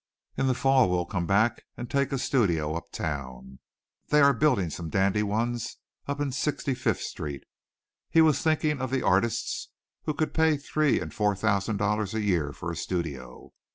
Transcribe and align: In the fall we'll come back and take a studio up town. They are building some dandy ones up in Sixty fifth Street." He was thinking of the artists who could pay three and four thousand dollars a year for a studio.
In 0.35 0.47
the 0.47 0.55
fall 0.55 0.89
we'll 0.89 1.05
come 1.05 1.27
back 1.27 1.61
and 1.77 1.87
take 1.87 2.11
a 2.11 2.17
studio 2.17 2.73
up 2.73 2.91
town. 2.91 3.59
They 4.07 4.19
are 4.19 4.33
building 4.33 4.71
some 4.71 4.89
dandy 4.89 5.21
ones 5.21 5.77
up 6.07 6.19
in 6.19 6.31
Sixty 6.31 6.73
fifth 6.73 7.01
Street." 7.01 7.43
He 8.09 8.19
was 8.19 8.41
thinking 8.41 8.81
of 8.81 8.89
the 8.89 9.03
artists 9.03 9.69
who 10.05 10.15
could 10.15 10.33
pay 10.33 10.57
three 10.57 10.99
and 10.99 11.13
four 11.13 11.35
thousand 11.35 11.77
dollars 11.77 12.15
a 12.15 12.21
year 12.21 12.51
for 12.51 12.71
a 12.71 12.75
studio. 12.75 13.53